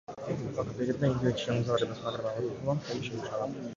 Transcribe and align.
აპირებდა 0.61 1.11
ინდოეთში 1.11 1.45
გამგზავრებას, 1.49 2.01
მაგრამ 2.07 2.31
ავადმყოფობამ 2.33 2.83
ხელი 2.89 3.05
შეუშალა. 3.11 3.51